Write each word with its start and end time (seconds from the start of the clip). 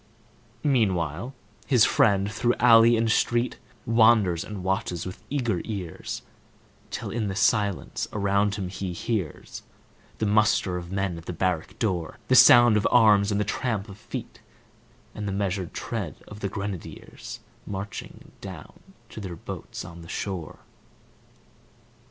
Meanwhile, 0.63 1.35
his 1.67 1.85
friend, 1.85 2.31
through 2.31 2.55
alley 2.55 2.97
and 2.97 3.11
street, 3.11 3.59
Wanders 3.85 4.43
and 4.43 4.63
watches 4.63 5.05
with 5.05 5.21
eager 5.29 5.61
ears, 5.63 6.23
Till 6.89 7.11
in 7.11 7.27
the 7.27 7.35
silence 7.35 8.07
around 8.11 8.55
him 8.55 8.67
he 8.69 8.93
hears 8.93 9.61
The 10.17 10.25
muster 10.25 10.75
of 10.75 10.91
men 10.91 11.19
at 11.19 11.27
the 11.27 11.33
barrack 11.33 11.77
door, 11.77 12.17
The 12.29 12.35
sound 12.35 12.77
of 12.77 12.87
arms, 12.89 13.31
and 13.31 13.39
the 13.39 13.45
tramp 13.45 13.89
of 13.89 13.99
feet, 13.99 14.41
And 15.13 15.27
the 15.27 15.31
measured 15.33 15.71
tread 15.71 16.15
of 16.27 16.39
the 16.39 16.49
grenadiers, 16.49 17.39
Marching 17.67 18.31
down 18.41 18.79
to 19.09 19.19
their 19.21 19.35
boats 19.35 19.85
on 19.85 20.01
the 20.01 20.09
shore. 20.09 20.61